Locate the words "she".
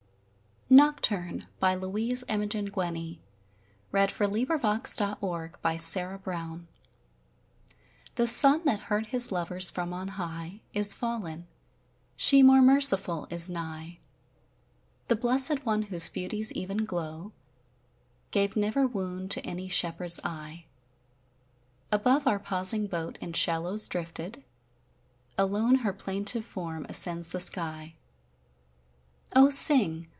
12.15-12.41